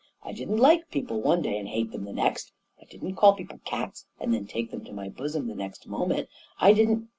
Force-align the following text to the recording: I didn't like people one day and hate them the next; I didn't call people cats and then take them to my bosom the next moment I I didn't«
I 0.23 0.31
didn't 0.33 0.57
like 0.57 0.89
people 0.89 1.21
one 1.21 1.43
day 1.43 1.59
and 1.59 1.67
hate 1.67 1.91
them 1.91 2.05
the 2.05 2.11
next; 2.11 2.53
I 2.81 2.85
didn't 2.85 3.13
call 3.17 3.35
people 3.35 3.59
cats 3.65 4.07
and 4.19 4.33
then 4.33 4.47
take 4.47 4.71
them 4.71 4.83
to 4.85 4.91
my 4.93 5.09
bosom 5.09 5.45
the 5.47 5.53
next 5.53 5.85
moment 5.87 6.27
I 6.59 6.69
I 6.69 6.73
didn't« 6.73 7.07